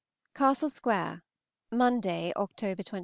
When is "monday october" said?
1.69-2.81